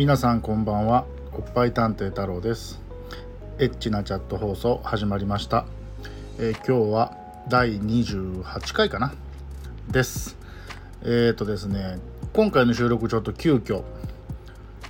[0.00, 1.04] 皆さんこんばんは。
[1.34, 2.80] おっぱい探偵太郎です。
[3.58, 5.66] エッチなチャット放送始まりました、
[6.38, 7.18] えー、今日は
[7.50, 9.12] 第28回かな？
[9.90, 10.38] です。
[11.02, 11.98] えっ、ー、とですね
[12.32, 13.82] 今回の収録ちょっと急遽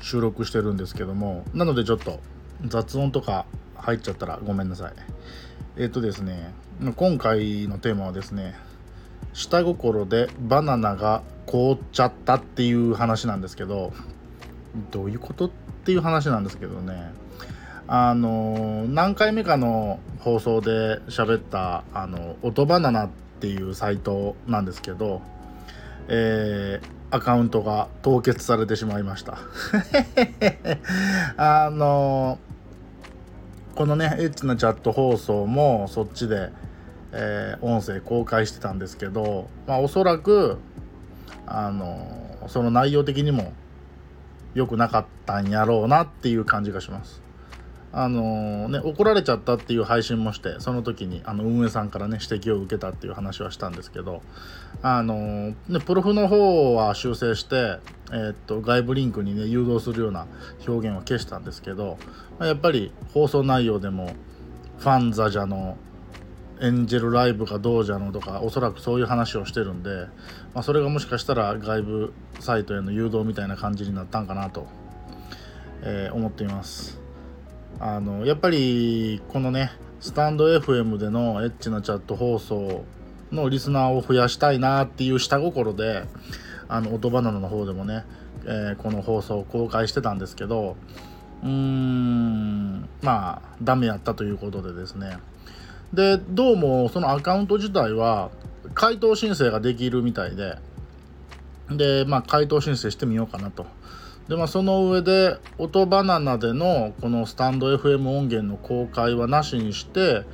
[0.00, 2.20] 収録してるんですけどもなのでちょっと
[2.64, 3.46] 雑音とか
[3.78, 4.92] 入っちゃったらごめんなさい。
[5.76, 6.54] えっ、ー、とですね
[6.94, 8.54] 今回のテーマはですね
[9.32, 13.92] 下心でバナナが凍っちゃったっていう話なんですけど
[14.90, 15.50] どういうことっ
[15.84, 17.12] ていう話なんですけどね。
[17.92, 23.08] あの何回目かの放送で喋ったあの音バナナっ
[23.40, 25.22] ていうサイトなんですけど、
[26.06, 29.38] えー、アカウントが凍結されてしまいました。
[31.36, 32.38] あの
[33.74, 36.50] このねエッチなチャット放送もそっちで、
[37.12, 40.58] えー、音声公開してたんですけどまあおそらく
[41.46, 43.52] あのその内容的にも
[44.54, 47.22] 良くなかったんやろうなっていう感じがします。
[47.92, 54.22] あのね、怒られちゃったっていう配信もしてその時にあの運営さんからね指摘を受けたっていう話はしたんですけど
[54.80, 57.80] あのねプロフの方は修正して、
[58.12, 60.28] えー、っと外部リンクにね誘導するような
[60.68, 61.98] 表現は消したんですけど
[62.38, 64.14] やっぱり放送内容でも
[64.78, 65.76] ファンザジャの
[66.60, 70.06] エンジェルライブがどうじゃのとかおそらくそういう話をしてるんで、
[70.54, 74.66] まあ、それがもしかしたら外部サイトへの誘導みたいな感じになったんかなと、
[75.82, 77.00] えー、思っています。
[77.78, 82.84] あのやっぱりこのねスタンド FM でのエッチなチャット放送
[83.32, 86.04] のリスナーを増やしたいなっていう下心で
[86.68, 88.04] あの音バナナの方でもね、
[88.44, 90.76] えー、この放送を公開してたんですけど
[91.42, 95.16] うーんまあダメやったということでですね
[95.92, 98.30] でどうもそのアカウント自体は
[98.74, 100.58] 回答申請ができるみたいで。
[101.70, 103.66] でまあ回答申請してみようかなと。
[104.28, 110.24] でまあその上で音バナナでのこのスタンド FM 音源の公開はなしにして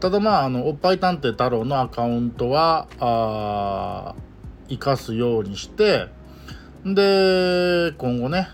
[0.00, 4.14] ただまああのおっぱい探偵太郎のアカウントはあ
[4.68, 6.08] 生かすようにして
[6.84, 8.48] で今後ね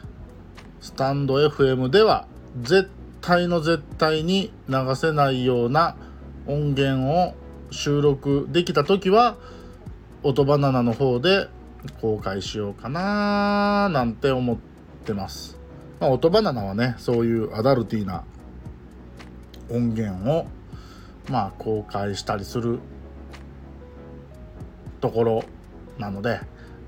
[0.80, 2.28] スタンド FM では
[2.62, 2.88] 絶
[3.20, 5.96] 対の絶対に流せないような
[6.46, 7.34] 音源を
[7.70, 9.36] 収録できた時は
[10.22, 11.48] 音バナナの方で
[12.00, 14.56] 公開しようかななんて思っ
[15.04, 15.58] てます。
[16.00, 18.24] まあ、音バナナはねそういうアダルティーな
[19.70, 20.46] 音源を
[21.28, 22.78] まあ公開したりする
[25.00, 25.44] ところ
[25.98, 26.40] なので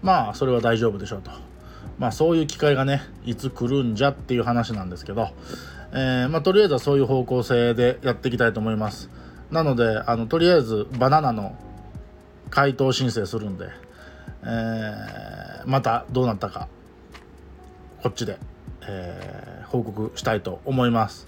[0.02, 1.30] まあそれは大丈夫でしょうと。
[1.98, 5.28] まあそういう機会がねいつ来るんじゃっていう話なんですけど、
[5.92, 9.10] えー、まあとりあえずはそういう方向性でやっていきたいと思います。
[9.50, 11.56] なのであのとりあえずバナナの
[12.50, 13.68] 回答申請するんで、
[14.42, 16.68] えー、またどうなったか
[18.02, 18.38] こっちで、
[18.88, 21.26] えー、報告したいと思います。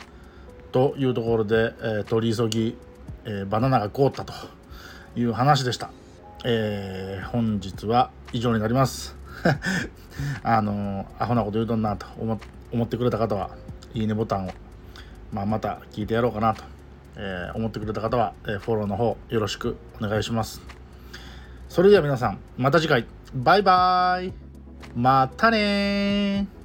[0.71, 2.77] というところで、えー、取り急ぎ、
[3.25, 4.33] えバナナが凍ったと
[5.17, 5.91] いう話でした。
[6.45, 9.17] え本日は以上になります。
[10.43, 12.41] あのアホなこと言うとんなと思
[12.73, 13.51] 思ってくれた方は
[13.95, 14.51] いいねボタンを、
[15.33, 16.65] まあ、また聞いてやろうかなと
[17.17, 20.61] えー、思ってくれた方は、えー、フォローの方よろしくお願いします。
[21.69, 24.33] それでは皆さん、また次回、バイバーイ。
[24.95, 26.58] またね